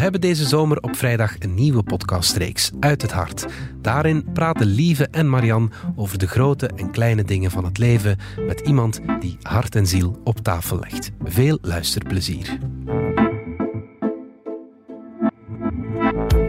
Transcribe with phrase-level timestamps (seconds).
[0.00, 3.46] hebben deze zomer op vrijdag een nieuwe podcastreeks, Uit het Hart.
[3.80, 8.60] Daarin praten Lieve en Marian over de grote en kleine dingen van het leven met
[8.60, 11.10] iemand die hart en ziel op tafel legt.
[11.24, 12.58] Veel luisterplezier.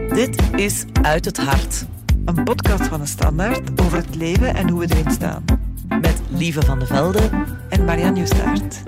[0.08, 1.84] Dit is Uit het Hart.
[2.24, 5.44] Een podcast van de Standaard over het leven en hoe we erin staan.
[5.88, 7.30] Met Lieve van de Velde
[7.68, 8.82] en Marianne Justaert.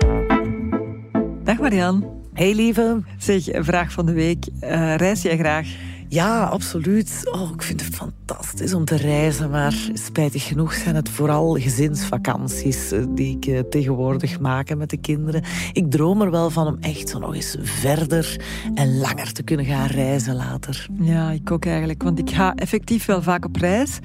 [1.43, 2.14] Dag Marianne.
[2.35, 3.01] Hey lieve.
[3.17, 4.45] Zeg, vraag van de week.
[4.63, 5.67] Uh, reis jij graag?
[6.07, 7.29] Ja, absoluut.
[7.31, 12.91] Oh, ik vind het fantastisch om te reizen, maar spijtig genoeg zijn het vooral gezinsvakanties
[12.91, 15.43] eh, die ik eh, tegenwoordig maak met de kinderen.
[15.73, 18.41] Ik droom er wel van om echt zo nog eens verder
[18.73, 20.87] en langer te kunnen gaan reizen later.
[20.99, 23.99] Ja, ik ook eigenlijk, want ik ga effectief wel vaak op reis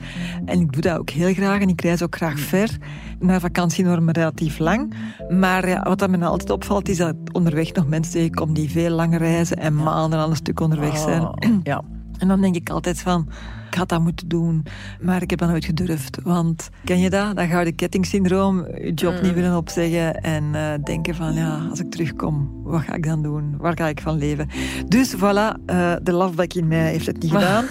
[0.44, 2.76] en ik doe dat ook heel graag en ik reis ook graag ver.
[3.18, 4.94] Naar vakantie normen relatief lang,
[5.28, 8.90] maar ja, wat dat me altijd opvalt is dat onderweg nog mensen tegenkom die veel
[8.90, 11.22] langer reizen en maanden aan een stuk onderweg zijn.
[11.22, 11.82] Oh, ja.
[12.20, 13.28] En dan denk ik altijd van,
[13.70, 14.62] ik had dat moeten doen,
[15.00, 16.18] maar ik heb dat nooit gedurfd.
[16.22, 17.36] Want ken je dat?
[17.36, 19.22] Dat gouden kettingsyndroom, je job Mm.
[19.22, 23.22] niet willen opzeggen en uh, denken van, ja, als ik terugkom, wat ga ik dan
[23.22, 23.54] doen?
[23.58, 24.48] Waar ga ik van leven?
[24.88, 25.20] Dus voilà,
[25.66, 27.64] uh, de loveback in mij heeft het niet gedaan.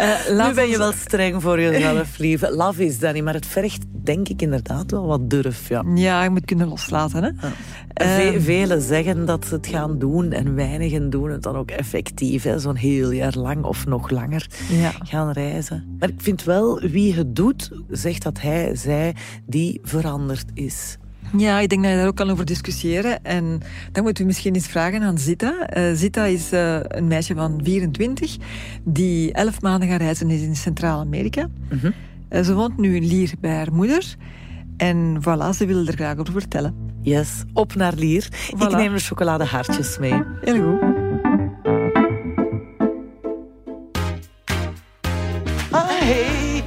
[0.00, 2.54] Uh, nu ben je wel streng voor jezelf, lieve.
[2.54, 5.68] Love is dat niet, maar het vergt denk ik inderdaad wel wat durf.
[5.68, 7.22] Ja, ja je moet kunnen loslaten.
[7.22, 7.28] Hè?
[7.28, 7.52] Ja.
[7.94, 12.46] Ve velen zeggen dat ze het gaan doen en weinigen doen het dan ook effectief.
[12.56, 14.92] Zo'n heel jaar lang of nog langer ja.
[15.02, 15.96] gaan reizen.
[15.98, 19.14] Maar ik vind wel, wie het doet, zegt dat hij, zij,
[19.46, 20.96] die veranderd is.
[21.36, 23.24] Ja, ik denk dat je daar ook kan over discussiëren.
[23.24, 23.60] En
[23.92, 25.68] dan moeten we misschien eens vragen aan Zita.
[25.76, 28.36] Uh, Zita is uh, een meisje van 24
[28.84, 31.46] die elf maanden gaan reizen is in Centraal-Amerika.
[31.46, 31.92] Mm -hmm.
[32.30, 34.16] uh, ze woont nu in Lier bij haar moeder.
[34.76, 36.74] En voilà, ze wil er graag over vertellen.
[37.00, 38.28] Yes, op naar Lier.
[38.30, 38.58] Voilà.
[38.58, 40.22] Ik neem de chocoladehartjes mee.
[40.40, 40.80] Heel goed.
[45.70, 46.62] Ah, hey.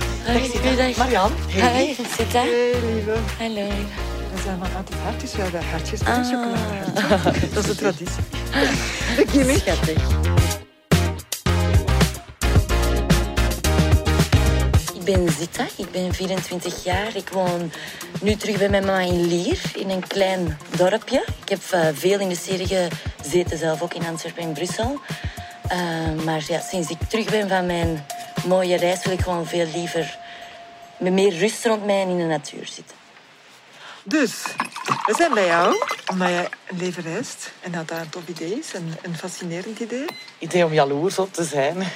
[0.75, 0.97] Goeiedag.
[0.97, 1.31] Marian.
[1.47, 1.85] Hey.
[1.85, 2.41] Hi, Zita.
[2.41, 3.17] Hey, lieve.
[3.37, 4.14] Hallo.
[4.45, 5.35] Zijn van uit het hartjes.
[5.35, 6.29] We hebben hartjes met ah.
[6.29, 7.53] chocoladehartjes.
[7.53, 8.23] Dat is de traditie.
[9.15, 9.57] De gimmick.
[9.57, 10.03] Schattig.
[14.93, 17.15] Ik ben Zita, ik ben 24 jaar.
[17.15, 17.71] Ik woon
[18.21, 21.25] nu terug bij mijn mama in Lier, in een klein dorpje.
[21.41, 22.89] Ik heb uh, veel in de serie
[23.21, 24.99] gezeten, zelf ook in Antwerpen en Brussel.
[25.71, 28.05] Uh, maar ja, sinds ik terug ben van mijn
[28.47, 30.17] mooie reis wil ik gewoon veel liever
[30.97, 33.04] met meer rust rond mij en in de natuur zitten.
[34.07, 34.43] Dus,
[35.05, 37.51] we zijn bij jou, omdat jij een leven reist.
[37.61, 40.05] En dat dat een tof idee is, een, een fascinerend idee.
[40.39, 41.87] Idee om jaloers op te zijn.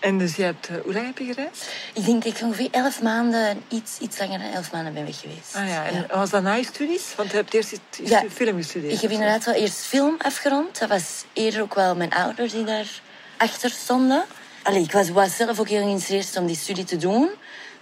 [0.00, 1.66] En dus je hebt, uh, hoe lang heb je gereisd?
[1.94, 5.20] Ik denk dat ik ongeveer elf maanden, iets, iets langer dan elf maanden ben weg
[5.20, 5.54] geweest.
[5.54, 6.16] Ah ja, en ja.
[6.16, 7.14] was dat na je studies?
[7.16, 8.24] Want je hebt eerst je ja.
[8.32, 8.92] film gestudeerd.
[8.92, 10.78] Ik heb inderdaad wel eerst film afgerond.
[10.78, 13.00] Dat was eerder ook wel mijn ouders die daar
[13.36, 14.24] achter stonden.
[14.62, 17.30] Allee, ik was, was zelf ook heel geïnteresseerd om die studie te doen.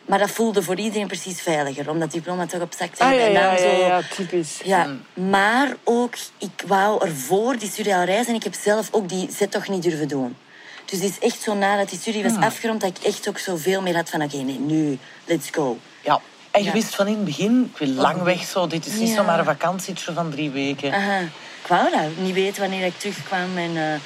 [0.09, 3.57] Maar dat voelde voor iedereen precies veiliger, omdat diploma toch op zak ah, ja, ja,
[3.57, 3.65] zo.
[3.65, 4.61] Ja, ja, typisch.
[4.65, 9.09] Ja, maar ook, ik wou ervoor die studie al reizen en ik heb zelf ook
[9.09, 10.37] die zet toch niet durven doen.
[10.85, 12.43] Dus het is echt zo nadat die studie was Hmm.
[12.43, 15.79] afgerond, dat ik echt ook zoveel meer had van oké, okay, nee, nu, let's go.
[16.01, 16.21] Ja,
[16.51, 16.73] en je ja.
[16.73, 19.45] wist van in het begin, ik wil lang weg zo, dit is niet zomaar een
[19.45, 20.93] vakantietje van drie weken.
[20.93, 21.19] Aha.
[21.63, 24.01] Ik wou dat, niet weten wanneer ik terugkwam en eh,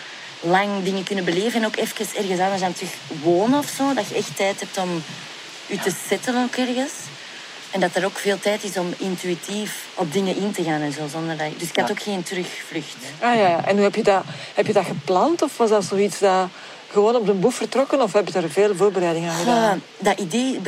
[0.50, 3.94] lang dingen kunnen beleven en ook even ergens anders aan terug wonen of zo.
[3.94, 5.02] Dat je echt tijd hebt om
[5.72, 6.92] je te settelen ook ergens.
[7.70, 10.92] En dat er ook veel tijd is om intuïtief op dingen in te gaan en
[10.92, 11.00] zo.
[11.10, 12.96] Zonder dat Dus ik had ook geen terugvlucht.
[13.20, 13.64] Ah ja, ja.
[13.64, 14.24] en hoe heb je, dat,
[14.54, 15.42] heb je dat gepland?
[15.42, 16.48] Of was dat zoiets dat
[16.90, 18.02] gewoon op de boef vertrokken?
[18.02, 19.82] Of heb je daar veel voorbereiding aan Ah, gedaan?
[19.98, 20.60] dat idee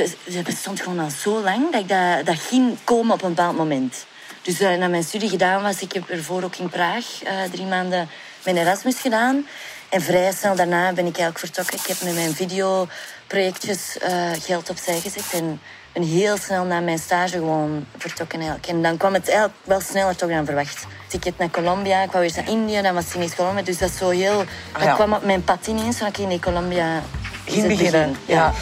[0.44, 4.06] bestond gewoon al zo lang dat ik dat, dat ging komen op een bepaald moment.
[4.43, 7.66] Dus uh, na mijn studie gedaan was, ik heb ervoor ook in Praag eh, drie
[7.66, 8.09] maanden
[8.44, 9.47] mijn Erasmus gedaan.
[9.88, 11.78] En vrij snel daarna ben ik eigenlijk vertrokken.
[11.78, 12.34] Ik heb met mijn
[13.34, 15.33] videoprojectjes eh, geld opzij gezet.
[15.33, 15.61] En
[15.93, 18.69] ben heel snel na mijn stage gewoon vertrokken eigenlijk.
[18.69, 20.87] En dan kwam het eigenlijk wel sneller toch dan verwacht.
[21.09, 23.62] Ticket naar Colombia, ik wou eerst naar India, dan was ineens Colombia.
[23.62, 24.44] Dus dat is zo heel...
[24.73, 24.94] Ah, ja.
[24.94, 27.03] kwam op mijn pad ineens, van oké, nee, Colombia
[27.44, 28.35] Ging beginnen, begin.
[28.35, 28.53] ja.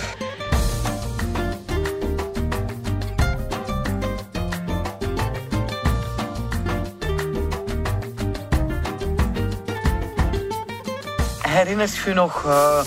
[11.43, 12.81] Herinnert u nog eh,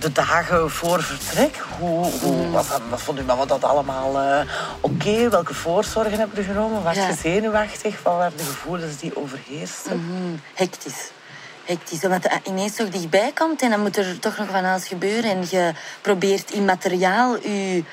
[0.00, 1.62] de dagen voor vertrek?
[1.78, 4.40] Hoe, hoe, wat, wat vond uw mama dat allemaal eh,
[4.80, 5.28] oké?
[5.28, 6.82] Welke voorzorgen heb je genomen?
[6.82, 7.06] Was Ja.
[7.08, 8.02] je zenuwachtig?
[8.02, 9.96] Wat waren de gevoelens die overheersten?
[10.04, 11.10] Mhm, Hectisch.
[11.64, 14.86] Hectisch, omdat het ineens toch dichtbij komt en dan moet er toch nog van alles
[14.86, 15.30] gebeuren.
[15.30, 17.84] En je probeert in materiaal je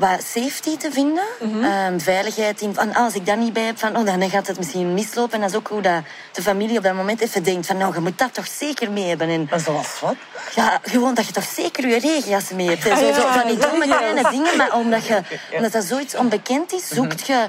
[0.00, 1.24] wat safety te vinden.
[1.62, 4.56] Ehm, veiligheid in van als ik dat niet bij heb, van, oh, dan gaat het
[4.58, 5.32] misschien mislopen.
[5.34, 6.02] En dat is ook hoe dat
[6.32, 9.08] de familie op dat moment even denkt van nou, je moet dat toch zeker mee
[9.08, 9.28] hebben.
[9.28, 10.14] En, Maar zoals wat?
[10.54, 12.82] ja, gewoon dat je toch zeker je regenjas mee hebt.
[12.82, 13.96] Zo, Ah, zo ja, van die domme ja.
[13.96, 15.20] kleine dingen, maar omdat, je,
[15.52, 17.46] omdat dat zoiets onbekend is, zoekt je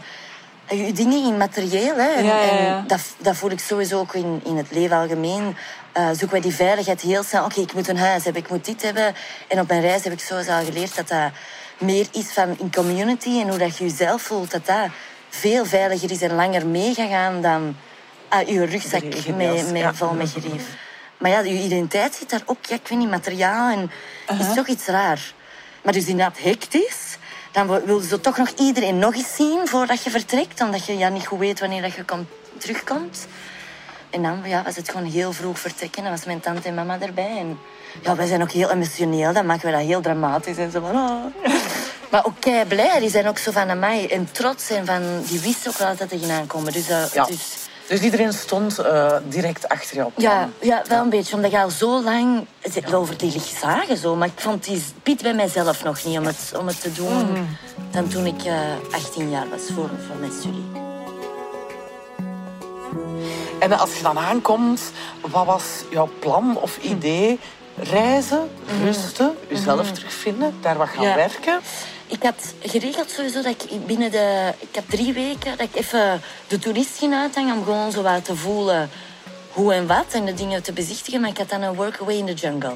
[0.70, 1.96] je dingen in materieel.
[1.96, 2.10] Hè.
[2.10, 2.78] En, Ja, ja, ja.
[2.78, 5.56] en dat, dat voel ik sowieso ook in, in het leven algemeen.
[5.92, 7.46] Eh, zoeken wij die veiligheid heel snel.
[7.46, 9.16] Oké, ik moet een huis hebben, ik moet dit hebben.
[9.48, 11.32] En op mijn reis heb ik sowieso al geleerd dat dat
[11.82, 14.52] meer is van in community en hoe dat je jezelf voelt.
[14.52, 14.88] Dat dat
[15.30, 17.76] veel veiliger is en langer mee gaat gaan dan
[18.28, 19.04] ah, je rugzak
[19.36, 19.94] mee, mee ja.
[19.94, 20.64] vol met gerief.
[21.18, 23.92] Maar ja, je identiteit zit daar ook, ja, ik weet niet, materiaal en
[24.40, 25.34] is toch iets raar.
[25.82, 27.18] Maar dus inderdaad hectisch.
[27.52, 31.10] Dan wil- je toch nog iedereen nog eens zien voordat je vertrekt, omdat je ja,
[31.10, 33.28] niet goed weet wanneer dat je komt, terugkomt.
[34.10, 36.04] En dan ja, was het gewoon heel vroeg vertrekken.
[36.04, 37.38] Dan was mijn tante en mama erbij.
[37.38, 37.60] En
[38.02, 39.34] ja, wij zijn ook heel emotioneel.
[39.34, 40.58] Dan maken we dat heel dramatisch.
[40.58, 41.26] En zo van, oh.
[42.12, 43.00] Maar ook kei blij.
[43.00, 44.70] Die zijn ook zo van mij en trots.
[44.70, 46.74] En van, die wisten ook wel dat er ging aankomen.
[46.74, 47.26] Dus, uh, Ja.
[47.26, 47.40] dus
[47.88, 50.12] Dus iedereen stond eh, direct achter je op.
[50.16, 51.36] ja, ja, wel een beetje.
[51.36, 53.98] Omdat je al zo lang het over die licht zagen.
[53.98, 54.16] Zo.
[54.16, 57.48] Maar ik vond die piet bij mijzelf nog niet om het, om het te doen.
[57.92, 58.54] Dan toen ik eh
[58.92, 60.66] 18 jaar was voor, voor mijn studie.
[63.60, 64.82] En als je dan aankomt,
[65.22, 67.40] wat was jouw plan of idee?
[67.76, 68.50] Reizen,
[68.84, 71.16] rusten, jezelf terugvinden, daar wat gaan Ja.
[71.16, 71.60] werken.
[72.08, 74.54] Ik had geregeld sowieso dat ik binnen de...
[74.60, 78.26] Ik heb drie weken dat ik even de toerist ging uithangen om gewoon zo wat
[78.26, 78.90] te voelen
[79.52, 81.22] hoe en wat en de dingen te bezichtigen.
[81.22, 82.76] Maar ik had dan een workaway in the jungle.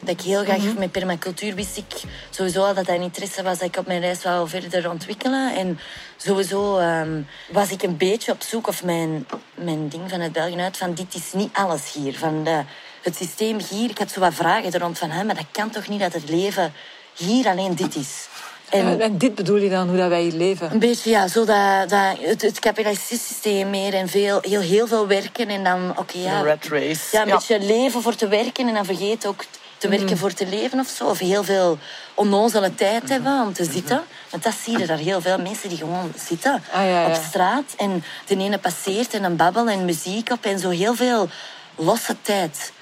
[0.00, 3.58] Dat ik heel graag met permacultuur wist ik sowieso al dat dat een interesse was
[3.58, 5.54] dat ik op mijn reis wou verder ontwikkelen.
[5.56, 5.78] En
[6.16, 7.20] sowieso ehm,
[7.52, 11.14] was ik een beetje op zoek of mijn, mijn ding vanuit België uit van dit
[11.14, 12.18] is niet alles hier.
[12.18, 12.60] Van de,
[13.02, 15.70] het systeem hier, ik had zo wat vragen er rond van, hè, maar dat kan
[15.70, 16.72] toch niet dat het leven
[17.16, 18.28] hier alleen dit is.
[18.68, 20.72] En, en dit bedoel je dan, hoe dat wij hier leven?
[20.72, 24.86] Een beetje, ja, zo dat, dat, het, het kapitalistische systeem meer en veel, heel, heel
[24.86, 26.42] veel werken en dan, oké, ja.
[26.42, 27.00] De rat race.
[27.12, 27.34] Ja, een Ja.
[27.34, 29.44] beetje leven voor te werken en dan vergeet ook
[29.78, 29.96] te Mm.
[29.96, 31.06] werken voor te leven of zo.
[31.06, 31.78] Of heel veel
[32.14, 34.02] onnozele tijd hebben om te zitten.
[34.30, 37.06] Want dat zie je daar heel veel mensen die gewoon zitten Ah, ja, ja.
[37.06, 37.74] op straat.
[37.76, 41.28] En de ene passeert en een babbel en muziek op en zo heel veel
[41.74, 42.72] losse tijd.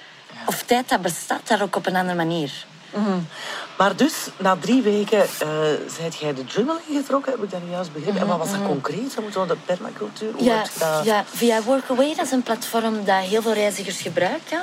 [0.45, 2.65] Of tijd dat bestaat daar ook op een andere manier.
[3.77, 5.49] Maar dus, na drie weken eh
[5.97, 8.19] zijt jij de jungle ingetrokken, heb ik dat nu juist begrepen.
[8.21, 9.11] En wat was dat concreet?
[9.11, 11.05] Zo moeten we de permacultuur, hoe Mhm, Ja, je dat...
[11.05, 14.61] ja, via Workaway, dat is een platform dat heel veel reizigers gebruiken.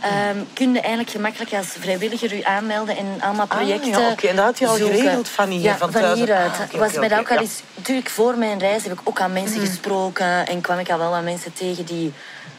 [0.00, 4.26] Ehm kun je eigenlijk gemakkelijk als vrijwilliger u aanmelden en allemaal Ah, projecten ja, oké.
[4.26, 4.96] En dat had je al zoeken.
[4.96, 6.18] geregeld van hier, Ja, van van, thuis?
[6.18, 6.52] hieruit.
[6.72, 7.42] Ah, was mij dat ook al ja.
[7.42, 7.60] eens...
[7.74, 11.14] Natuurlijk, voor mijn reis heb ik ook aan mensen gesproken en kwam ik al wel
[11.14, 12.12] aan mensen tegen die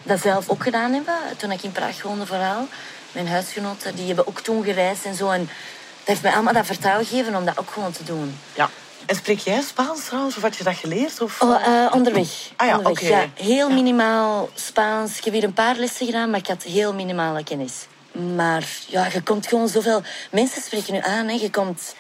[0.05, 1.15] dat zelf ook gedaan hebben.
[1.37, 2.67] Toen ik in Praag woonde vooral.
[3.11, 5.29] Mijn huisgenoten, die hebben ook toen gereisd en zo.
[5.29, 8.39] En dat heeft mij allemaal dat vertrouwen gegeven om dat ook gewoon te doen.
[8.53, 8.69] Ja.
[9.05, 11.21] En spreek jij Spaans trouwens, of had je dat geleerd?
[11.21, 11.41] Of...
[11.41, 12.27] Oh, eh, onderweg.
[12.55, 13.07] Ah ja, oké.
[13.07, 13.25] ja.
[13.33, 15.17] Heel minimaal Spaans.
[15.17, 17.87] Ik heb hier een paar lessen gedaan, maar ik had heel minimale kennis.
[18.35, 20.01] Maar ja, je komt gewoon zoveel...
[20.31, 21.33] Mensen spreken nu aan, hè.
[21.33, 21.95] je komt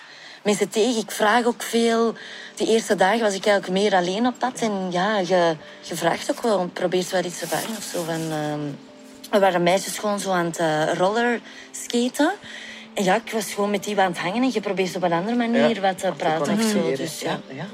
[0.45, 1.01] mensen tegen.
[1.01, 2.13] Ik vraag ook veel.
[2.55, 4.59] Die eerste dagen was ik eigenlijk meer alleen op pad.
[4.59, 8.03] En ja, je, je vraagt ook wel, probeert wel iets te vragen of zo.
[8.03, 8.59] Van, ehm,
[9.31, 12.31] er waren meisjes gewoon zo aan het uh, rollerskaten.
[12.93, 15.13] En ja, ik was gewoon met die aan het hangen en je probeert op een
[15.13, 16.95] andere manier wat te praten of zo.
[16.95, 17.39] Dus, ja.
[17.47, 17.65] ja.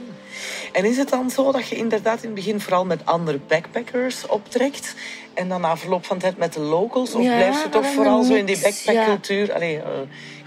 [0.72, 4.28] En is het dan zo dat je inderdaad in het begin vooral met andere backpackers
[4.28, 4.96] optrekt
[5.34, 7.14] en dan na verloop van tijd met de locals?
[7.14, 9.54] Of Ja, blijf je toch vooral zo in die mix, backpackcultuur?
[9.54, 9.90] Allee, eh,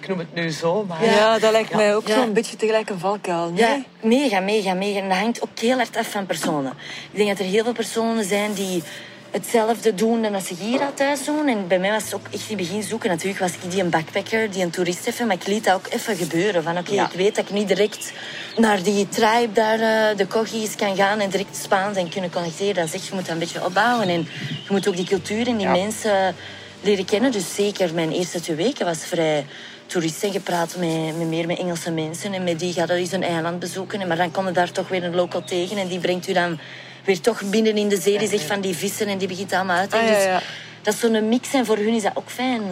[0.05, 1.05] ik noem het nu zo, maar...
[1.05, 1.77] Ja, dat lijkt Ja.
[1.77, 2.15] mij ook Ja.
[2.15, 3.51] zo'n beetje tegelijk een valkuil.
[3.51, 3.61] Nee?
[3.65, 4.99] Ja, mega, mega, mega.
[5.01, 6.73] En dat hangt ook heel hard af van personen.
[7.11, 8.83] Ik denk dat er heel veel personen zijn die
[9.31, 11.49] hetzelfde doen dan dat ze hier al thuis doen.
[11.49, 13.09] En bij mij was het ook echt in het begin zoeken.
[13.09, 15.27] Natuurlijk was ik die een backpacker, die een toerist even.
[15.27, 16.63] Maar ik liet dat ook even gebeuren.
[16.63, 17.05] Van oké, Ja.
[17.07, 18.13] ik weet dat ik niet direct
[18.57, 19.81] naar die tribe daar,
[20.11, 22.75] eh, de Coggies, kan gaan en direct Spaans en kunnen connecteren.
[22.75, 24.09] Dat is echt, je moet dat een beetje opbouwen.
[24.09, 25.73] En je moet ook die cultuur en die Ja.
[25.73, 26.35] mensen
[26.81, 27.33] leren kennen.
[27.33, 29.47] Dus zeker mijn eerste twee weken was vrij
[29.95, 32.33] toeristen gepraat met, met meer met Engelse mensen.
[32.35, 34.01] En met die gaat er eens een eiland bezoeken.
[34.01, 35.77] En Maar dan kom je daar toch weer een local tegen.
[35.77, 36.59] En die brengt u dan
[37.05, 38.19] weer toch binnen in de zee.
[38.19, 39.93] Die zegt van die vissen en die begint allemaal uit.
[39.93, 40.35] Ah, ja, ja.
[40.39, 40.43] Dus
[40.83, 41.53] dat is zo'n mix.
[41.55, 42.63] En voor hun is dat ook fijn.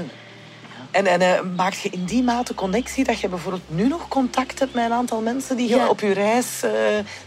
[0.91, 4.59] En, en eh, maak je in die mate connectie dat je bijvoorbeeld nu nog contact
[4.59, 5.89] hebt met een aantal mensen die je Ja.
[5.89, 6.71] op je reis eh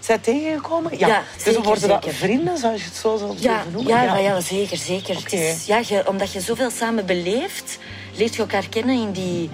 [0.07, 0.97] bent tegengekomen?
[0.97, 2.17] Ja, dus zeker, worden dat zeker.
[2.17, 3.93] vrienden, zoals je het zo zou Ja, noemen?
[3.93, 4.17] ja, ja.
[4.17, 4.77] ja zeker.
[4.77, 5.17] zeker.
[5.17, 5.35] Oké.
[5.35, 7.77] Het is, ja, je, omdat je zoveel samen beleeft,
[8.15, 9.49] leert je elkaar kennen in die,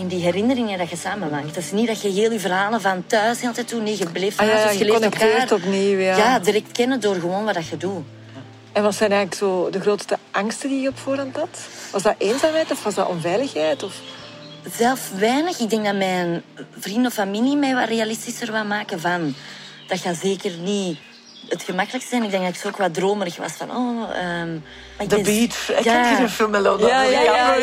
[0.00, 1.46] in die herinneringen dat je samen maakt.
[1.46, 3.82] Het is niet dat je heel je verhalen van thuis de hele tijd doet.
[3.82, 6.16] Nee, je beleeft Ah, ja, dus je elkaar opnieuw, ja.
[6.16, 8.04] ja, direct kennen door gewoon wat dat je doet.
[8.72, 11.58] En wat zijn eigenlijk zo de grootste angsten die je op voorhand had?
[11.92, 13.82] Was dat eenzaamheid of was dat onveiligheid?
[13.82, 14.00] Of...
[14.76, 15.58] zelf weinig.
[15.58, 16.42] Ik denk dat mijn
[16.78, 19.34] vrienden of familie mij wat realistischer wil maken van...
[19.88, 20.98] Dat gaat zeker niet
[21.50, 22.22] het gemakkelijkste zijn.
[22.22, 23.70] Ik denk dat ik zo ook wat dromerig was van...
[23.70, 24.08] Oh,
[24.40, 24.64] um,
[25.08, 25.68] The Beach.
[25.78, 27.54] Ik heb hier een film met Leonardo ja, ja, ja,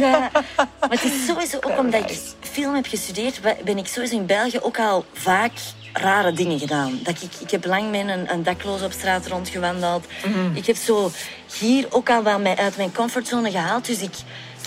[0.00, 0.30] ja.
[0.80, 3.40] Maar het is sowieso ook omdat ik film heb gestudeerd...
[3.64, 5.52] ben ik sowieso in België ook al vaak
[5.92, 7.00] rare dingen gedaan.
[7.02, 10.06] Dat ik, ik heb lang met een, een dakloos op straat rondgewandeld.
[10.24, 11.10] Mm Ik heb zo
[11.58, 13.86] hier ook al wel uit mijn comfortzone gehaald.
[13.86, 14.14] Dus ik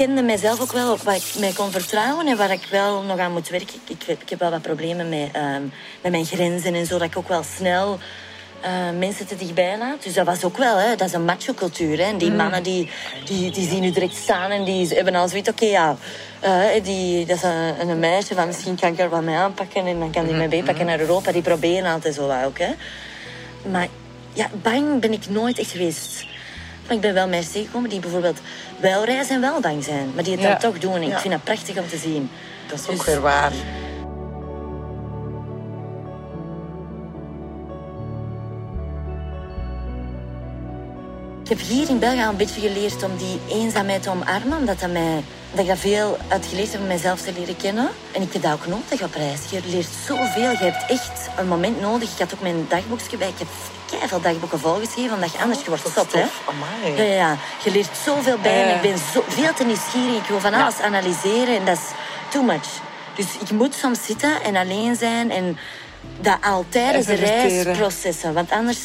[0.06, 3.18] kende mijzelf ook wel op wat ik mij kon vertrouwen en waar ik wel nog
[3.18, 3.80] aan moet werken.
[3.88, 5.56] Ik, ik, ik heb wel wat problemen met, uh,
[6.02, 8.00] met mijn grenzen en zo, dat ik ook wel snel
[8.64, 10.04] uh, mensen te dichtbij laat.
[10.04, 12.06] Dus dat was ook wel, hè, dat is een macho-cultuur.
[12.06, 12.18] Hè.
[12.18, 12.36] Die mm.
[12.36, 12.90] mannen die,
[13.26, 15.98] die, die zien u direct staan en die hebben al zoiets, oké, ja,
[16.44, 19.86] uh, die, dat is een, een, meisje van misschien kan ik er wat mee aanpakken
[19.86, 20.50] en dan kan die mij mm-hmm.
[20.50, 21.32] meepakken naar Europa.
[21.32, 22.58] Die proberen altijd zo ook.
[22.58, 22.74] Hè.
[23.72, 23.88] Maar
[24.34, 26.26] ja, bang ben ik nooit echt geweest.
[26.92, 28.40] Maar ik ben wel mensen tegengekomen die bijvoorbeeld
[28.80, 30.12] wel reizen en wel bang zijn.
[30.16, 30.96] Maar die het dan toch doen.
[30.96, 32.30] En ik vind dat prachtig om te zien.
[32.68, 33.52] Dat is ook dus- weer waar.
[41.44, 44.58] Ik heb hier in België al een beetje geleerd om die eenzaamheid te omarmen.
[44.58, 47.90] Omdat dat, mij, dat ik dat veel uitgeleerd heb om mezelf te leren kennen.
[48.12, 49.40] En ik heb dat ook nodig op reis.
[49.50, 50.52] Je leert zoveel.
[50.52, 52.12] Je hebt echt een moment nodig.
[52.12, 53.28] Ik had ook mijn dagboekje bij.
[53.28, 53.48] Ik heb
[54.08, 56.14] veel dagboeken volgeschreven, omdat je anders je wordt zot.
[56.14, 56.20] Hè?
[56.20, 57.38] Ja, ja, ja.
[57.64, 60.18] Je leert zoveel bij en ik ben zo, veel te nieuwsgierig.
[60.18, 61.84] Ik wil van alles analyseren en dat is
[62.30, 62.68] too much.
[63.16, 65.58] Dus ik moet soms zitten en alleen zijn en
[66.20, 68.34] dat al tijdens de reis processen.
[68.34, 68.80] Want anders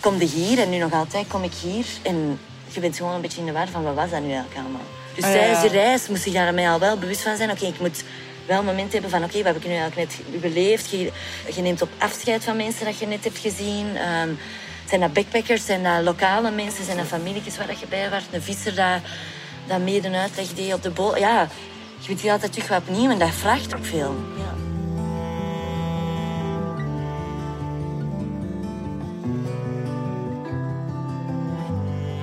[0.00, 3.20] kom je hier en nu nog altijd kom ik hier en je bent gewoon een
[3.20, 4.97] beetje in de war van wat was dat nu eigenlijk allemaal.
[5.18, 7.50] Dus ah, tijdens de reis moest ik daar mij al wel bewust van zijn.
[7.50, 8.04] Oké, ik moet
[8.46, 9.24] wel momenten hebben van...
[9.24, 10.90] Oké, wat heb ik nu eigenlijk net beleefd?
[10.90, 11.12] Je,
[11.54, 13.86] je, neemt op afscheid van mensen dat je net hebt gezien.
[13.86, 14.38] Um,
[14.88, 15.64] zijn dat backpackers?
[15.64, 16.84] Zijn dat lokale mensen?
[16.84, 18.22] Zijn dat familietjes waar dat je bij was?
[18.30, 19.00] Een visser dat,
[19.66, 21.18] dat mede een uitleg deed op de boot?
[21.18, 21.48] Ja,
[21.98, 24.16] je weet altijd terug wat opnieuw en dat vraagt ook veel.
[24.36, 24.67] Ja.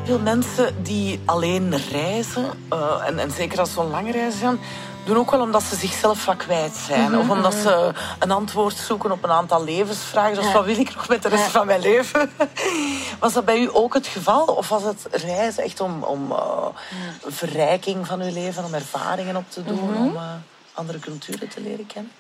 [0.05, 4.59] Veel mensen die alleen reizen, uh, en, en zeker als ze een lange reis gaan,
[5.05, 7.12] doen ook wel omdat ze zichzelf vaak kwijt zijn.
[7.12, 7.62] Mhm, of omdat mhm.
[7.62, 10.35] ze een antwoord zoeken op een aantal levensvragen.
[10.35, 12.31] Dus wat wil ik nog met de rest van mijn leven?
[13.19, 14.45] Was dat bij u ook het geval?
[14.45, 16.65] Of was het reizen echt om, om uh,
[17.25, 20.01] verrijking van uw leven, om ervaringen op te doen, mhm.
[20.01, 20.21] om uh,
[20.74, 22.12] andere culturen te leren kennen?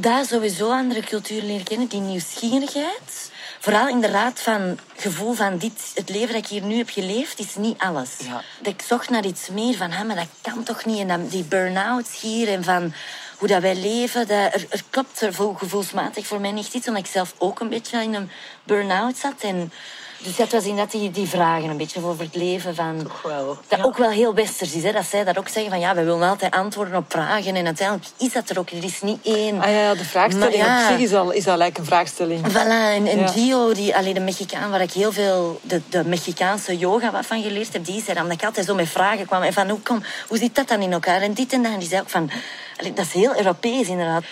[0.00, 6.08] Daar sowieso andere culturen leren kennen, die nieuwsgierigheid vooral inderdaad van gevoel van dit, het
[6.08, 8.10] leven dat ik hier nu heb geleefd, is niet alles.
[8.18, 8.42] Ja.
[8.62, 10.98] Dat ik zocht naar iets meer van, maar dat kan toch niet.
[10.98, 12.92] En dan die burn-outs hier en van
[13.38, 17.04] hoe dat wij leven, dat, er, er klopt er gevoelsmatig voor mij niet iets, omdat
[17.04, 18.30] ik zelf ook een beetje in een
[18.64, 19.42] burn-out zat.
[19.42, 19.72] En
[20.18, 22.74] dus dat was inderdaad die, die vragen een beetje over het leven.
[22.74, 23.58] Van, Toch wel.
[23.68, 24.82] Dat ook wel heel westers is.
[24.82, 24.92] Hè?
[24.92, 27.56] Dat zij dat ook zeggen van ja, we willen altijd antwoorden op vragen.
[27.56, 28.70] En uiteindelijk is dat er ook.
[28.70, 29.60] Er is niet één.
[29.60, 32.46] Ah ja, de vraagstelling ja, op zich is al, is al like een vraagstelling.
[32.50, 36.76] Voilà, en, en Gio, die, alleen de Mexicaan, waar ik heel veel de, de Mexicaanse
[36.76, 39.42] yoga wat van geleerd heb, die zei dan dat ik altijd zo met vragen kwam.
[39.42, 41.22] En van hoe, kom, hoe zit dat dan in elkaar?
[41.22, 41.72] En dit en dat.
[41.72, 42.30] En die zei ook van,
[42.94, 44.24] dat is heel Europees inderdaad.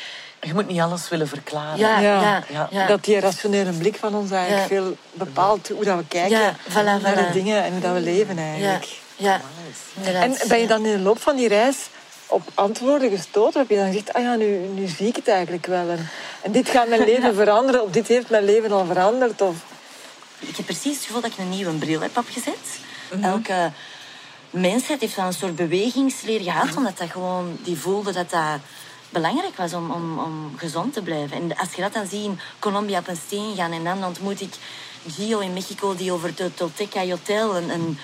[0.47, 1.79] Je moet niet alles willen verklaren.
[1.79, 2.87] Ja, ja, ja.
[2.87, 7.29] Dat die rationele blik van ons eigenlijk veel bepaalt hoe dat we kijken naar de
[7.33, 8.88] dingen en hoe dat we leven eigenlijk.
[9.17, 9.41] Ja.
[10.03, 11.76] En ben je dan in de loop van die reis
[12.26, 13.61] op antwoorden gestoten?
[13.61, 15.88] Heb je dan gezegd, ah ja, nu, nu zie ik het eigenlijk wel.
[15.88, 16.09] En,
[16.43, 19.41] en dit gaat mijn leven veranderen, of dit heeft mijn leven al veranderd?
[19.41, 19.57] Of...
[20.38, 22.81] Ik heb precies het gevoel dat ik een nieuwe bril heb opgezet.
[23.12, 23.25] Mhm.
[23.25, 23.71] Elke
[24.50, 28.61] mensheid heeft wel een soort bewegingsleer gehad, omdat dat gewoon, die voelde dat dat
[29.10, 31.36] belangrijk was om, om, om gezond te blijven.
[31.36, 34.40] En als je dat dan ziet in Colombia op een steen gaan en dan ontmoet
[34.40, 34.54] ik
[35.08, 37.98] Gio in Mexico die over de Tolteca Hotel een, een,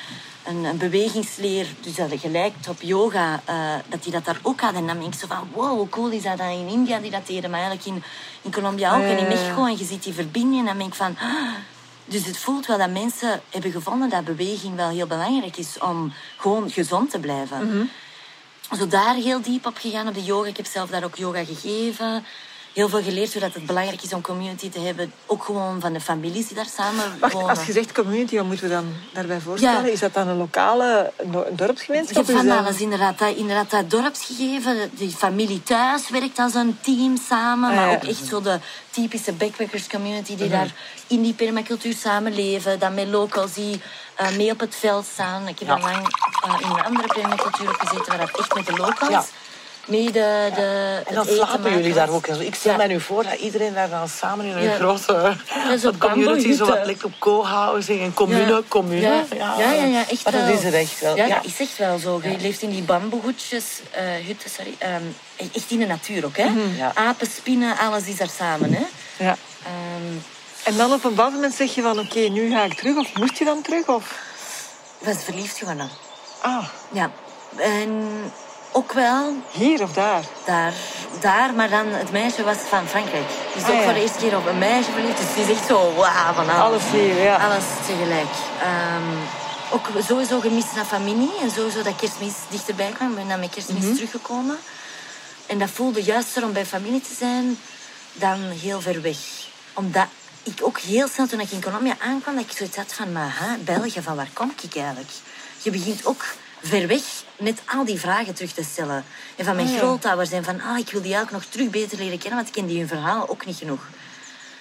[0.46, 4.74] een, een bewegingsleer, dus dat gelijkt op yoga, uh, dat die dat daar ook had.
[4.74, 7.10] En dan denk ik zo van, wow, hoe cool is dat dan in India die
[7.10, 8.02] dat deden, maar eigenlijk in,
[8.42, 9.64] in Colombia ook en in Mexico.
[9.64, 11.16] En je ziet die verbinding en dan denk ik van...
[11.20, 11.54] Ah.
[12.04, 16.12] Dus het voelt wel dat mensen hebben gevonden dat beweging wel heel belangrijk is om
[16.36, 17.66] gewoon gezond te blijven.
[17.66, 17.84] Mhm
[18.78, 20.48] zo daar heel diep op gegaan op de yoga.
[20.48, 22.24] Ik heb zelf daar ook yoga gegeven.
[22.72, 25.12] Heel veel geleerd hoe dat het belangrijk is om community te hebben.
[25.26, 27.48] Ook gewoon van de families die daar samen Wacht, wonen.
[27.48, 29.92] Als je zegt community, wat moeten we dan daarbij voorstellen?
[29.92, 32.22] Is dat dan een lokale een dorpsgemeenschap?
[32.22, 33.18] Ik heb van alles inderdaad.
[33.18, 34.90] Dat, inderdaad dat dorpsgegeven.
[34.94, 37.70] Die familie thuis werkt als een team samen.
[37.70, 38.58] Ah, maar ook echt zo de
[38.90, 40.56] typische backpackers community die mhm.
[40.56, 40.74] daar
[41.06, 42.78] in die permacultuur samenleven.
[42.78, 43.80] Dan met locals die
[44.20, 45.48] uh, mee op het veld staan.
[45.48, 45.74] Ik heb ja.
[45.74, 45.96] al lang
[46.46, 49.26] uh, in een andere permacultuur gezeten waar dat echt met de locals
[49.86, 51.76] mee de, de En dan slapen maken.
[51.78, 52.26] jullie daar ook.
[52.26, 52.46] in.
[52.46, 52.76] Ik stel Ja.
[52.76, 54.74] mij nu voor dat iedereen daar dan samen in een Ja.
[54.74, 55.36] grote
[55.68, 58.60] Ja, zo'n community, zo wat lijkt op co-housing, een commune, Ja.
[58.68, 59.00] commune.
[59.00, 60.52] Ja, ja, ja, ja, echt maar dat wel.
[60.52, 61.16] is er echt wel.
[61.16, 62.20] Ja, Ja, dat is echt wel zo.
[62.22, 64.74] Je leeft in die bamboehoedjes, eh hutten, sorry.
[64.78, 65.02] ehm,
[65.36, 66.48] echt in de natuur ook, hè.
[66.76, 66.92] Ja.
[66.94, 68.84] Apen, spinnen, alles is daar samen, hè.
[69.24, 69.36] Ja.
[69.64, 70.16] Ehm,
[70.64, 72.96] En dan op een bepaald moment zeg je van oké, nu ga ik terug.
[72.96, 73.86] Of moest je dan terug?
[73.86, 74.18] Of...
[75.00, 75.90] ik was verliefd geworden.
[76.40, 77.10] Ah, Ja.
[77.56, 78.10] En
[78.72, 80.24] ook wel hier of daar?
[80.44, 80.72] daar,
[81.20, 83.28] daar, maar dan het meisje was van Frankrijk.
[83.54, 83.82] Dus Ah, ook ja.
[83.82, 85.18] voor de eerste keer op een meisje verliefd.
[85.18, 86.60] Dus is echt zo, wauw, van alles.
[86.60, 87.36] Alles hier, ja.
[87.36, 88.30] Alles tegelijk.
[88.60, 89.16] Ehm,
[89.70, 91.30] ook sowieso gemist naar familie.
[91.42, 93.08] En sowieso dat kerstmis dichterbij kwam.
[93.10, 93.94] Ik ben dan met kerstmis Mhm.
[93.94, 94.58] teruggekomen.
[95.46, 97.58] En dat voelde juister om bij familie te zijn
[98.12, 99.16] dan heel ver weg.
[99.72, 100.06] Omdat
[100.42, 103.32] ik ook heel snel toen ik in Colombia aankwam, dat ik zoiets had van, maar
[103.38, 105.10] hè, België, van waar kom ik eigenlijk?
[105.62, 106.24] Je begint ook
[106.62, 107.02] ver weg
[107.38, 109.04] net al die vragen terug te stellen.
[109.36, 109.78] En van mijn Ah, ja.
[109.78, 112.54] grootouders en van, ah, ik wil die eigenlijk nog terug beter leren kennen, want ik
[112.54, 113.86] kende hun verhaal ook niet genoeg.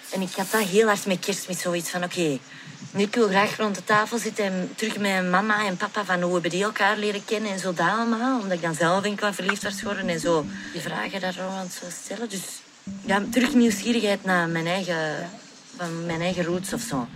[0.09, 2.39] En ik had dat heel hard met kerstmis zoiets van, oké,
[2.91, 6.21] nu ik wil graag rond de tafel zitten en terug met mama en papa van
[6.21, 8.39] hoe hebben die elkaar leren kennen en zo dat allemaal.
[8.39, 11.71] Omdat ik dan zelf denk wel verliefd was geworden en zo die vragen daar rond
[11.71, 12.29] zo stellen.
[12.29, 12.41] Dus
[13.05, 15.29] ja, terug nieuwsgierigheid naar mijn eigen,
[15.77, 17.07] van mijn eigen roots of zo.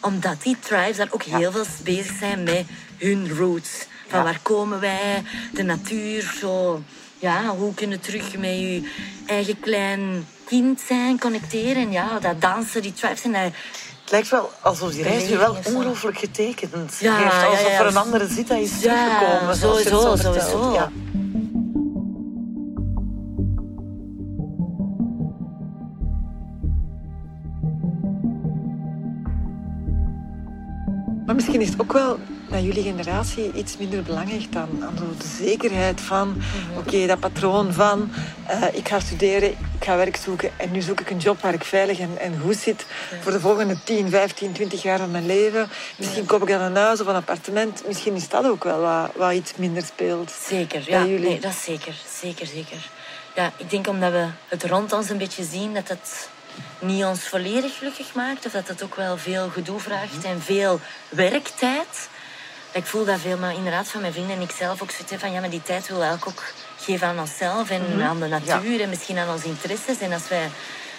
[0.00, 2.64] Omdat die tribes daar ook heel veel bezig zijn met
[2.98, 3.86] hun roots.
[4.14, 6.82] Van waar komen wij, de natuur, zo.
[7.18, 8.90] Ja, hoe kunnen terug met je
[9.26, 11.82] eigen klein kind zijn, connecteren.
[11.82, 15.36] En ja, dat dansen, die tribes en dat Het lijkt wel alsof die reis je
[15.36, 17.46] wel ongelooflijk getekend Ja, heeft.
[17.46, 17.80] Alsof ja.
[17.80, 19.56] er een andere zit dat is teruggekomen.
[19.56, 20.72] sowieso, zo sowieso.
[20.72, 20.90] Ja.
[31.26, 35.44] Maar misschien is het ook wel naar jullie generatie iets minder belangrijk dan zo de
[35.44, 36.42] zekerheid van...
[36.76, 38.12] Oké, dat patroon van
[38.46, 40.50] eh, ik ga studeren, ik ga werk zoeken...
[40.56, 42.86] en nu zoek ik een job waar ik veilig en, en goed zit...
[43.20, 45.68] voor de volgende 10, 15, 20 jaar van mijn leven.
[45.96, 47.82] Misschien koop ik dan een huis of een appartement.
[47.86, 50.30] Misschien is dat ook wel wat, wat iets minder speelt.
[50.48, 51.04] Zeker, ja.
[51.06, 51.28] jullie.
[51.28, 51.94] Nee, dat is zeker.
[52.20, 52.90] Zeker, zeker.
[53.34, 56.28] Ja, ik denk omdat we het rond ons een beetje zien dat het
[56.78, 58.46] niet ons volledig gelukkig maakt.
[58.46, 62.08] Of dat het ook wel veel gedoe vraagt en veel werktijd.
[62.74, 65.32] Ik voel dat veel, maar inderdaad van mijn vrienden en ik zelf ook zoiets van...
[65.32, 66.44] Ja, maar die tijd willen we eigenlijk ook
[66.78, 69.98] geven aan onszelf en aan de natuur en misschien aan onze interesses.
[69.98, 70.50] En als wij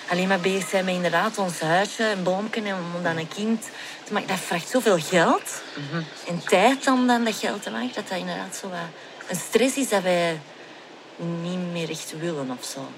[0.10, 3.64] alleen maar bezig zijn met inderdaad ons huisje, een boomje en om dan een kind
[4.04, 5.62] te maken, dat vraagt zoveel geld.
[6.28, 8.80] En tijd om dan dat geld te maken, dat dat inderdaad zo wat
[9.28, 10.40] een stress is dat wij
[11.42, 12.90] niet meer echt willen of zo.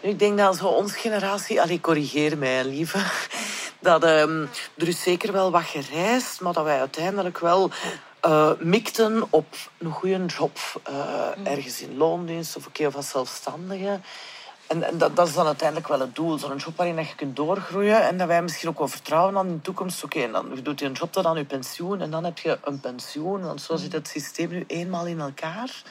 [0.00, 2.98] Ik denk dat zo onze generatie, allee, corrigeer mij, lieve,
[3.84, 7.70] dat ehm, er is zeker wel wat gereisd, maar dat wij uiteindelijk wel
[8.20, 9.46] eh, mikten op
[9.78, 14.00] een goede job, eh, ergens in loondienst of, oké, of als zelfstandige.
[14.66, 16.38] En, en dat, dat is dan uiteindelijk wel het doel.
[16.38, 19.48] Zo'n job waarin dat je kunt doorgroeien en dat wij misschien ook wel vertrouwen aan
[19.48, 20.04] de toekomst.
[20.04, 22.38] Oké, en dan je doet je een job tot aan je pensioen en dan heb
[22.38, 23.42] je een pensioen.
[23.42, 25.82] Want zo zit het systeem nu eenmaal in elkaar.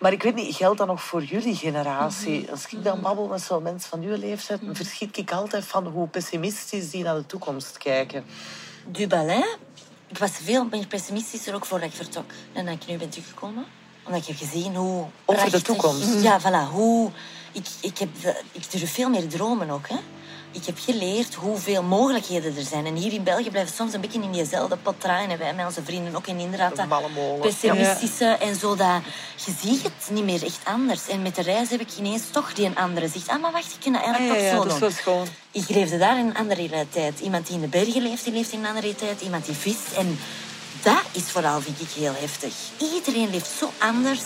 [0.00, 2.50] Maar ik weet niet, geldt dat nog voor jullie generatie?
[2.50, 6.08] Als ik dan babbel met zo'n mensen van jullie leeftijd, verschiet ik altijd van hoe
[6.08, 8.24] pessimistisch die naar de toekomst kijken.
[8.88, 9.46] Du Balin,
[10.06, 13.64] ik was veel meer pessimistischer ook voordat ik vertrok dan dat ik nu ben teruggekomen.
[14.04, 15.04] Omdat ik heb gezien hoe...
[15.24, 16.22] Over de toekomst.
[16.22, 16.70] Ja, voilà.
[16.70, 17.10] Hoe,
[17.52, 18.08] ik, ik, heb,
[18.52, 19.96] ik durf veel meer dromen ook, hè.
[20.56, 22.86] Ik heb geleerd hoeveel mogelijkheden er zijn.
[22.86, 25.30] En hier in België blijven we soms een beetje in diezelfde pot draaien.
[25.30, 26.26] En wij met onze vrienden ook.
[26.26, 26.86] En inderdaad, dat
[27.40, 28.76] pessimistische en zo.
[28.76, 29.02] Dat,
[29.44, 31.08] je ziet het niet meer echt anders.
[31.08, 33.28] En met de reis heb ik ineens toch die een andere zicht.
[33.28, 35.34] Ah, maar wacht, ik kan dat Ah, eigenlijk ja, toch ja, zo dat doen.
[35.50, 37.20] Ik leefde daar in een andere realiteit.
[37.20, 39.20] Iemand die in de bergen leeft, die leeft in een andere realiteit.
[39.20, 39.92] Iemand die vist.
[39.96, 40.18] En
[40.82, 42.54] dat is vooral, vind ik, heel heftig.
[42.94, 44.20] Iedereen leeft zo anders.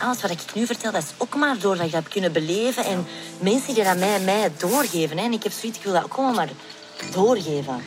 [0.00, 2.84] Alles wat ik nu vertel, dat is ook maar doordat ik dat heb kunnen beleven.
[2.84, 3.06] En
[3.38, 5.18] mensen die dat mij, mij doorgeven.
[5.18, 5.24] Hè.
[5.24, 6.48] En ik heb zoiets, ik wil dat ook gewoon maar
[7.12, 7.82] doorgeven.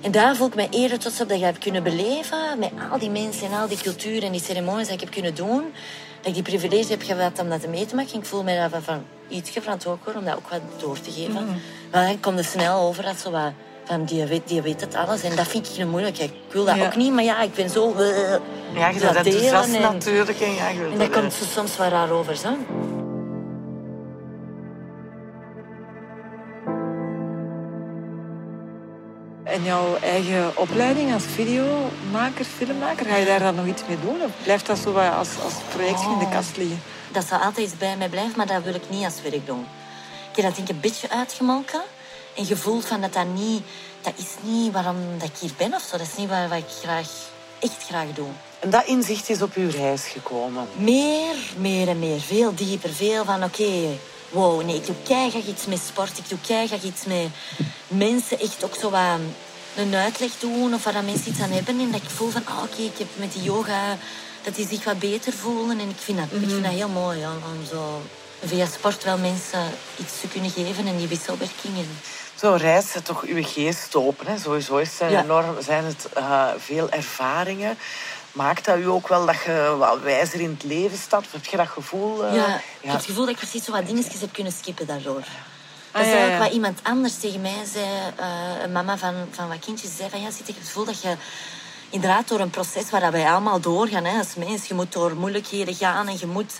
[0.00, 2.58] En daar voel ik me eerder trots op dat ik dat heb kunnen beleven.
[2.58, 5.34] Met al die mensen en al die cultuur en die ceremonies dat ik heb kunnen
[5.34, 5.72] doen.
[6.16, 8.18] Dat ik die privilege heb gehad om dat te mee te maken.
[8.18, 11.60] Ik voel me daarvan van iets verantwoordelijk om dat ook wat door te geven.
[11.90, 13.52] Maar dan komt er snel over dat zo wat...
[13.84, 15.22] Van, die, weet, die weet het alles.
[15.22, 16.30] En dat vind ik een moeilijkheid.
[16.30, 16.84] Ik wil dat Ja.
[16.86, 17.94] ook niet, maar ja, ik ben zo...
[17.94, 18.34] eh,
[18.74, 20.40] Ja, je dat enthousiast en- natuurlijk.
[20.40, 22.48] En, ja, En dat er, komt zo soms wel raar over, zo.
[29.44, 34.22] En jouw eigen opleiding als videomaker, filmmaker, ga je daar dan nog iets mee doen?
[34.22, 36.80] Of blijft dat zo als, als projectje in de kast liggen?
[37.12, 39.66] Dat zal altijd bij mij blijven, maar dat wil ik niet als werk doen.
[40.30, 41.80] Ik heb dat denk ik een beetje uitgemolken.
[42.34, 43.62] En gevoeld van dat dat niet...
[44.00, 45.96] Dat is niet waarom dat ik hier ben of zo.
[45.96, 47.08] Dat is niet waar, wat ik graag
[47.58, 48.28] echt graag doe.
[48.58, 50.68] En dat inzicht is op uw reis gekomen?
[50.76, 52.20] Meer, meer en meer.
[52.20, 52.90] Veel dieper.
[52.90, 53.98] Veel van, oké,
[54.30, 56.18] wow, nee, ik doe keihard iets met sport.
[56.18, 57.28] Ik doe keihard iets met
[57.88, 58.40] mensen.
[58.40, 59.18] Echt ook zo wat
[59.76, 61.80] een uitleg doen of waar mensen iets aan hebben.
[61.80, 63.96] En dat ik voel van, ah, oké, ik heb met die yoga
[64.42, 65.78] dat die zich wat beter voelen.
[65.78, 68.02] En ik vind dat, ik vind dat heel mooi om, om zo
[68.44, 71.86] via sport wel mensen iets te kunnen geven en die wisselwerkingen.
[72.34, 74.26] Zo'n reis zet toch uw geest open.
[74.26, 74.38] Hè?
[74.38, 77.78] Sowieso is het enorm, zijn het uh, veel ervaringen.
[78.32, 81.32] Maakt dat u ook wel dat je wat wijzer in het leven stapt?
[81.32, 82.24] Heb je dat gevoel?
[82.24, 84.86] Uh, ja, ik heb het gevoel dat ik precies zo wat dingetjes heb kunnen skippen
[84.86, 85.24] daardoor.
[85.90, 87.84] Ah, dat is eigenlijk wat iemand anders tegen mij zei.
[88.20, 90.20] Uh, een mama van, van wat kindjes zei van...
[90.20, 91.16] Ja, zit ik heb het gevoel dat je
[91.90, 94.66] inderdaad door een proces waar wij allemaal doorgaan hè, als mens.
[94.66, 96.52] Je moet door moeilijkheden gaan en je moet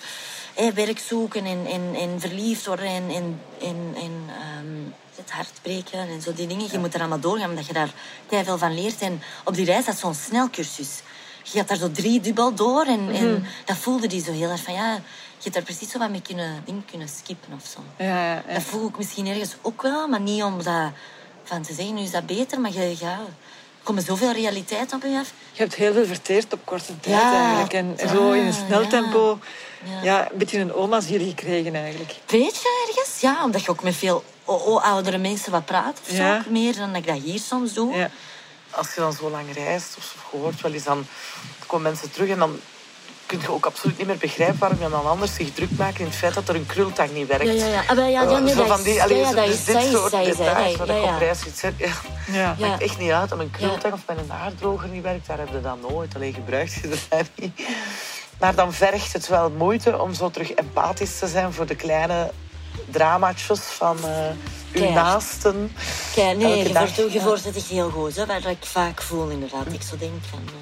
[0.54, 5.58] hè, werk zoeken en, en, en verliefd worden en, en, en, en um, het hart
[5.62, 6.68] breken en zo die dingen.
[6.70, 7.92] Je moet er allemaal doorgaan omdat je daar
[8.28, 9.00] heel veel van leert.
[9.00, 11.02] En op die reis dat zo'n snelcursus.
[11.42, 13.42] Je gaat daar zo drie dubbel door en, en mhm.
[13.64, 16.22] dat voelde die zo heel erg van ja, je hebt daar precies zo wat mee
[16.22, 18.04] kunnen, dingen kunnen skippen of zo.
[18.04, 20.90] Ja, ja, Dat voel ik misschien ergens ook wel, maar niet om dat
[21.44, 23.20] van te zeggen, nu is dat beter, maar je, ja,
[23.82, 25.32] komen zoveel realiteit op je af.
[25.52, 27.72] Je hebt heel veel verteerd op korte tijd eigenlijk.
[27.72, 29.38] En zo in een snel tempo.
[30.02, 30.30] Ja.
[30.30, 32.14] een beetje een oma's hier gekregen eigenlijk.
[32.26, 33.20] Weet je ergens?
[33.20, 34.24] Ja, omdat je ook met veel
[34.82, 36.00] oudere mensen wat praat.
[36.08, 38.10] Of zo, meer dan ik dat hier soms doe.
[38.70, 41.06] Als je dan zo lang reist, of je hoort wel eens, dan
[41.66, 42.60] komen mensen terug en dan
[43.26, 46.04] kun je ook absoluut niet meer begrijpen waarom je dan anders zich druk maakt in
[46.04, 47.44] het feit dat er een krultang niet werkt.
[47.44, 47.82] Ja, ja, ja.
[47.94, 50.76] Ja, ja, nee, zo van die, allee, ja, dat is dit zij, soort details zij,
[50.76, 51.74] wat ik op reis zit.
[51.76, 51.92] Ja.
[52.32, 52.56] Ja.
[52.58, 55.26] Maakt echt niet uit om een krultang of met een haardroger niet werkt.
[55.26, 56.14] Daar heb je dan nooit.
[56.14, 57.60] Alleen gebruikt je dat niet.
[58.42, 62.30] Maar dan vergt het wel moeite om zo terug empathisch te zijn voor de kleine
[62.90, 65.72] dramaatjes van uh, uw naasten.
[66.14, 68.16] Kijk, nee, je, echt heel goed.
[68.16, 69.66] Hè, waar ik vaak voel inderdaad.
[69.72, 70.40] Ik zo denk van...
[70.44, 70.52] Uh,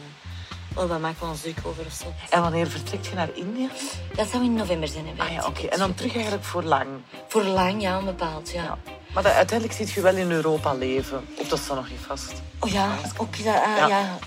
[0.74, 2.04] Oh, waar maken we ons druk over of zo.
[2.30, 3.68] En wanneer vertrekt je naar India?
[4.14, 5.06] Dat zou in november zijn.
[5.06, 5.66] Hè, ah, ja, oké.
[5.66, 6.86] En dan terug eigenlijk voor lang?
[7.28, 8.62] Voor lang, ja, onbepaald, ja.
[8.62, 8.78] ja.
[9.14, 11.24] Maar dat, uiteindelijk ziet je wel in Europa leven.
[11.38, 12.32] Of dat staat nog niet vast?
[12.58, 13.86] Oh ja, ook dat, ja.
[13.86, 14.18] ja.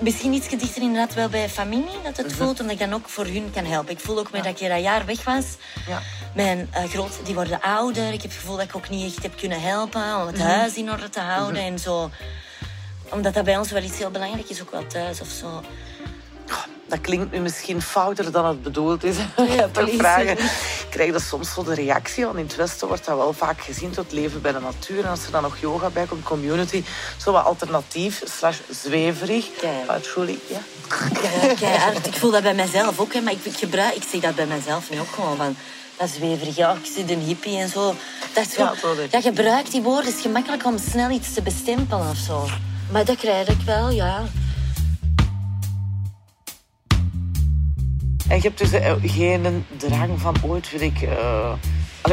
[0.00, 2.36] Misschien iets dichter inderdaad wel bij familie, dat het mhm.
[2.36, 3.92] voelt, omdat ik dan ook voor hun kan helpen.
[3.92, 5.44] Ik voel ook met dat ik dat jaar weg was.
[5.86, 6.00] Ja.
[6.34, 8.06] Mijn uh, groot, die worden ouder.
[8.06, 10.46] Ik heb het gevoel dat ik ook niet echt heb kunnen helpen om het mhm.
[10.46, 11.72] huis in orde te houden mhm.
[11.72, 12.10] en zo
[13.10, 15.62] omdat dat bij ons wel iets heel belangrijk is, ook wel thuis of zo.
[16.90, 19.16] Dat klinkt nu misschien fouter dan het bedoeld is.
[19.56, 20.36] Ja, toch vragen.
[20.90, 22.24] Krijg je soms zo de reactie?
[22.24, 25.04] Want in het Westen wordt dat wel vaak gezien tot leven bij de natuur.
[25.04, 26.84] En als er dan nog yoga bij komt, community,
[27.16, 29.46] zo wat alternatief, slash zweverig.
[29.60, 29.98] Ja.
[29.98, 30.60] Truly, ja.
[31.60, 33.12] Ja, ik voel dat bij mezelf ook.
[33.12, 35.36] Hè, maar ik, ik, gebruik, ik zeg dat bij mezelf nu ook gewoon.
[35.36, 35.56] Van,
[35.96, 37.94] dat zweverig, ja, ik zit een hippie en zo.
[38.34, 40.04] Dat is gewoon, ja, ja, gebruik die woorden.
[40.04, 42.46] Het is gemakkelijk om snel iets te bestempelen of zo.
[42.90, 44.22] Maar dat krijg ik wel, ja.
[48.30, 51.00] En je hebt dus eh, geen drang van ooit wil ik...
[51.02, 51.52] Uh,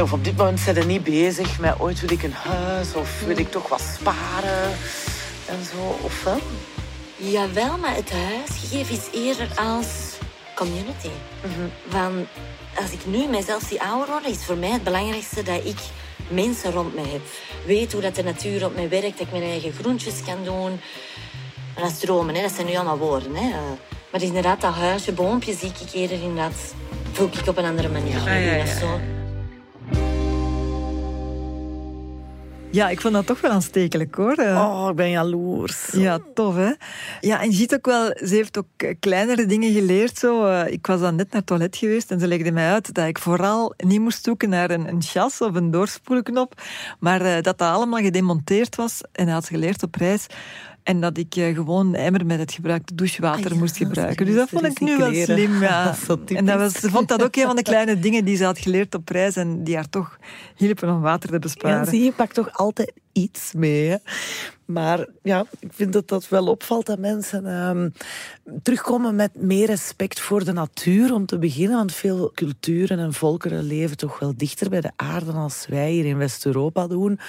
[0.02, 3.24] of op dit moment zijn ze niet bezig met ooit wil ik een huis of
[3.26, 4.72] wil ik toch wat sparen
[5.46, 6.40] en zo, of wel?
[7.16, 9.88] Jawel, maar het huisgegeven is eerder als
[10.56, 11.10] community.
[11.44, 12.28] Mm Van,
[12.76, 15.80] als ik nu mijzelf zie ouder worden, is voor mij het belangrijkste dat ik
[16.30, 17.22] mensen rond mij heb.
[17.66, 20.80] Weet hoe dat de natuur op mij werkt, dat ik mijn eigen groentjes kan doen.
[21.76, 22.42] En dat is dromen, hè?
[22.42, 23.36] dat zijn nu allemaal woorden.
[23.36, 23.50] Hè?
[24.12, 26.74] Maar inderdaad, dat huisje, boompje zie ik eerder inderdaad...
[27.12, 28.24] voel ik op een andere manier.
[28.24, 29.00] Ja, ja, ja,
[32.72, 34.34] Ja, ik vond dat toch wel aanstekelijk hoor.
[34.34, 35.92] Eh, oh, ik ben jaloers.
[35.92, 36.72] Ja, tof hè.
[37.20, 40.18] Ja, en je ziet ook wel, ze heeft ook eh, kleinere dingen geleerd.
[40.18, 40.46] Zo.
[40.46, 43.08] Eh, ik was dan net naar het toilet geweest en ze legde mij uit dat
[43.08, 46.62] ik vooral niet moest zoeken naar een, een chas of een doorspoelknop,
[47.00, 50.28] maar dat dat allemaal gedemonteerd was en hij had geleerd op reis
[50.88, 54.26] en dat ik uh, gewoon emmer met het gebruikte douchewater ah, moest gebruiken.
[54.26, 55.62] Dus dat vond ik nu wel slim.
[55.62, 55.96] Ja.
[56.26, 58.60] en dat was, ze vond dat ook een van de kleine dingen die ze had
[58.60, 60.18] geleerd op reis en die haar toch
[60.56, 61.78] hielpen om water te besparen.
[61.78, 63.90] Ja, zie je, pakt toch altijd iets mee.
[63.90, 63.96] Hè?
[64.68, 67.94] Maar ja, ik vind dat dat wel opvalt dat mensen um,
[68.64, 71.78] terugkomen met meer respect voor de natuur om te beginnen.
[71.78, 76.06] Want veel culturen en volkeren leven toch wel dichter bij de aarde als wij hier
[76.06, 77.20] in West-Europa doen.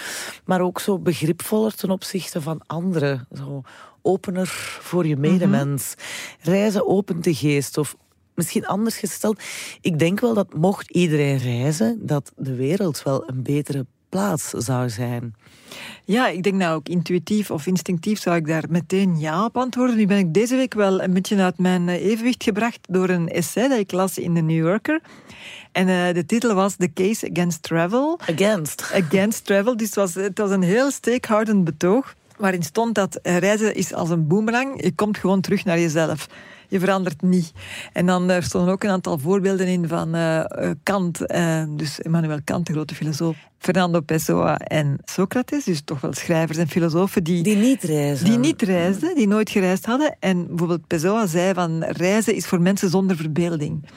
[0.45, 3.27] Maar ook zo begripvoller ten opzichte van anderen.
[3.37, 3.63] Zo
[4.03, 4.47] opener
[4.81, 5.95] voor je medemens.
[6.41, 7.97] Reizen opent de geest of
[8.35, 9.43] misschien anders gesteld.
[9.81, 14.89] Ik denk wel dat mocht iedereen reizen, dat de wereld wel een betere plaats zou
[14.89, 15.35] zijn.
[16.05, 19.97] Ja, ik denk nou ook intuïtief of instinctief zou ik daar meteen ja op antwoorden.
[19.97, 23.29] Nu ben ik deze week wel een beetje uit mijn eh, evenwicht gebracht door een
[23.29, 25.01] essay dat ik las in de New Yorker.
[25.73, 28.19] En uh, de titel was The Case Against Travel.
[28.21, 28.91] Against.
[28.95, 29.77] Against Travel.
[29.77, 32.15] Dus het was, het was een heel steekhoudend betoog.
[32.37, 34.83] waarin stond dat reizen is als een boemerang.
[34.83, 36.29] Je komt gewoon terug naar jezelf.
[36.69, 37.53] Je verandert niet.
[37.93, 40.45] En dan er stonden ook een aantal voorbeelden in van uh,
[40.83, 46.13] Kant, uh, dus Emmanuel Kant, de grote filosoof, Fernando Pessoa en Socrates, dus toch wel
[46.13, 48.29] schrijvers en filosofen die, die niet reisden.
[48.29, 50.17] Die niet reisden, die nooit gereisd hadden.
[50.21, 53.89] En bijvoorbeeld Pessoa zei van reizen is voor mensen zonder verbeelding.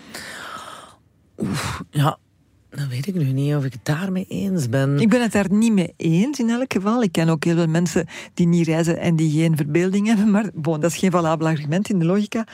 [1.38, 2.18] Oef, ja,
[2.72, 5.00] dan weet ik nu niet of ik het daarmee eens ben.
[5.00, 7.04] Ik ben het daar niet mee eens in elk geval.
[7.04, 10.32] Ik ken ook heel veel mensen die niet reizen en die geen verbeelding hebben.
[10.32, 12.46] Maar bon, dat is geen valabel argument in de logica.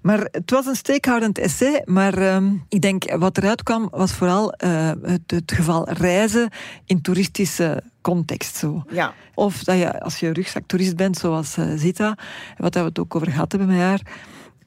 [0.00, 1.82] Maar het was een steekhoudend essay.
[1.84, 6.48] Maar uh, ik denk wat eruit kwam was vooral uh, het, het, geval reizen
[6.86, 8.56] in toeristische context.
[8.56, 8.84] Zo.
[8.90, 9.14] Ja.
[9.34, 12.16] Of dat je, als je rugzaktoerist bent, zoals uh, Zita,
[12.56, 14.00] wat we het ook over gehad hebben met haar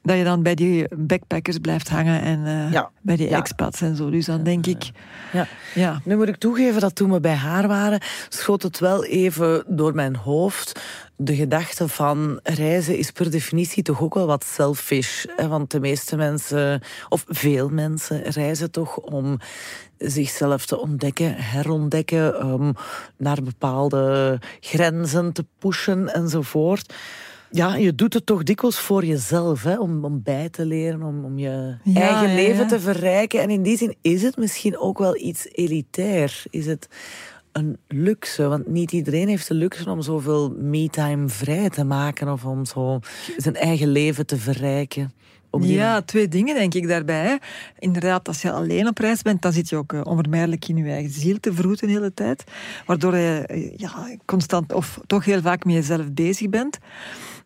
[0.06, 2.90] dat je dan bij die backpackers blijft hangen en uh, ja.
[3.00, 3.38] bij die ja.
[3.38, 4.10] expats en zo.
[4.10, 4.90] Dus dan denk ik...
[5.32, 5.46] Ja.
[5.74, 6.00] Ja.
[6.04, 9.94] Nu moet ik toegeven dat toen we bij haar waren, schoot het wel even door
[9.94, 10.80] mijn hoofd
[11.16, 15.24] de gedachte van reizen is per definitie toch ook wel wat selfish.
[15.36, 15.48] Hè?
[15.48, 19.38] Want de meeste mensen, of veel mensen, reizen toch om
[19.98, 22.72] zichzelf te ontdekken, herontdekken, um,
[23.16, 26.94] naar bepaalde grenzen te pushen enzovoort
[27.50, 29.78] ja, je doet het toch dikwijls voor jezelf, hè?
[29.78, 32.68] Om, om bij te leren, om, om je ja, eigen ja, leven ja.
[32.68, 33.40] te verrijken.
[33.40, 36.42] En in die zin is het misschien ook wel iets elitair.
[36.50, 36.88] Is het
[37.52, 38.48] een luxe?
[38.48, 42.98] Want niet iedereen heeft de luxe om zoveel me-time vrij te maken of om zo
[43.36, 45.10] zijn eigen leven te verrijken.
[45.60, 47.38] Ja, twee dingen denk ik daarbij.
[47.78, 50.90] Inderdaad, als je alleen op reis bent, dan zit je ook uh, onvermijdelijk in je
[50.90, 52.44] eigen ziel te vroeten de hele tijd.
[52.86, 56.78] Waardoor je uh, ja, constant of toch heel vaak met jezelf bezig bent.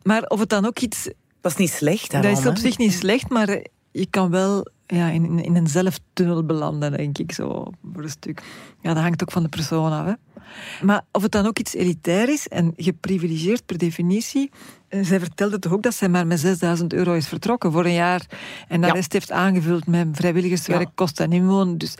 [0.02, 1.08] Maar of het dan ook iets...
[1.40, 2.60] Dat is niet slecht, Dat is op hè?
[2.60, 3.48] zich niet slecht, maar
[3.90, 8.42] je kan wel ja, in, in een zelftunnel belanden, denk ik, zo voor een stuk.
[8.80, 10.06] Ja, dat hangt ook van de persoon af.
[10.06, 10.12] Hè.
[10.82, 14.50] Maar of het dan ook iets elitair is en geprivilegeerd per definitie.
[14.90, 18.26] Zij vertelde toch ook dat zij maar met 6000 euro is vertrokken voor een jaar.
[18.68, 18.92] En de Ja.
[18.92, 20.92] rest heeft aangevuld met vrijwilligerswerk, Ja.
[20.94, 21.78] kost en inwonen.
[21.78, 21.94] Dus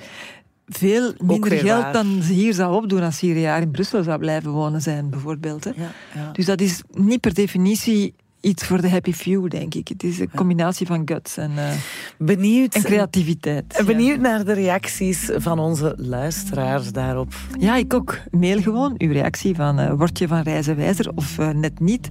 [0.71, 1.93] veel minder geld waar.
[1.93, 4.83] dan ze hier zou opdoen als ze hier een jaar in Brussel zou blijven wonen
[4.83, 5.65] zijn, bijvoorbeeld.
[5.65, 5.71] Hè.
[5.77, 6.33] Ja, ja.
[6.33, 9.89] Dus dat is niet per definitie iets voor de happy few, denk ik.
[9.89, 11.71] Het is een combinatie van guts en, uh,
[12.19, 13.75] Benieuwd, en creativiteit.
[13.79, 13.85] ja.
[13.85, 17.35] Benieuwd naar de reacties van onze luisteraars daarop.
[17.59, 18.19] Ja, ik ook.
[18.31, 22.09] Mail gewoon uw reactie van uh, word je van reizen wijzer of uh, net niet.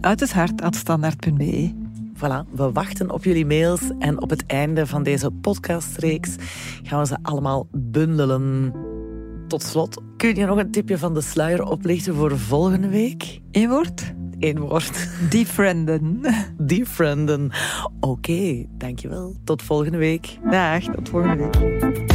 [0.00, 1.83] Uit het hart, standaard.be.
[2.14, 6.34] Voilà, we wachten op jullie mails en op het einde van deze podcastreeks
[6.82, 8.72] gaan we ze allemaal bundelen.
[9.48, 13.40] Tot slot, kun je nog een tipje van de sluier oplichten voor volgende week?
[13.50, 14.14] Eén woord?
[14.38, 15.08] Eén woord.
[15.30, 16.20] Defrienden.
[16.58, 17.50] Defrienden.
[18.00, 19.36] Oké, dankjewel.
[19.44, 20.38] Tot volgende week.
[20.50, 22.13] Dag, tot volgende week.